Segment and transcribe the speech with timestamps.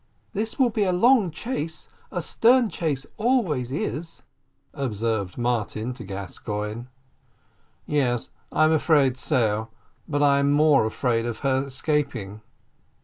[0.33, 4.23] "This will be a long chase; a stern chase always is,"
[4.73, 6.85] observed Martin to Gascoigne.
[7.85, 9.69] "Yes, I'm afraid so
[10.07, 12.41] but I'm more afraid of her escaping."